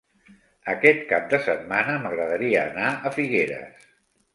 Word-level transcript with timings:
Aquest 0.73 1.03
cap 1.11 1.29
de 1.35 1.41
setmana 1.49 2.01
m'agradaria 2.07 2.67
anar 2.67 2.91
a 3.11 3.17
Figueres. 3.21 3.91